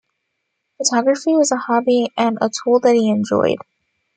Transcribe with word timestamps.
Photography 0.77 1.33
was 1.35 1.51
a 1.51 1.57
hobby 1.57 2.09
and 2.17 2.39
a 2.41 2.49
tool 2.49 2.79
that 2.79 2.95
he 2.95 3.07
enjoyed. 3.11 3.59